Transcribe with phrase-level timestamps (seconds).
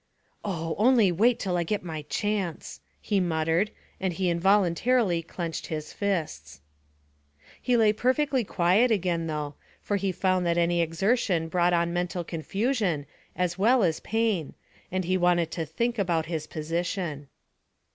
[0.43, 3.69] "Oh, only wait till I get my chance!" he muttered,
[3.99, 6.59] and he involuntarily clenched his fists.
[7.61, 12.23] He lay perfectly quiet again though, for he found that any exertion brought on mental
[12.23, 14.55] confusion as well as pain,
[14.91, 17.27] and he wanted to think about his position.